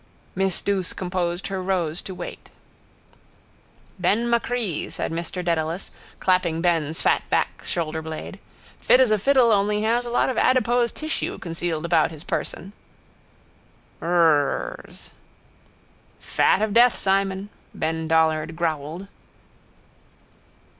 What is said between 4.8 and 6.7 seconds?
said Mr Dedalus, clapping